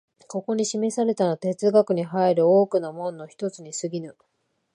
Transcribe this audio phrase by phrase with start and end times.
[0.27, 4.17] ここに示されたのは哲学に入る多くの門の一つに過ぎぬ。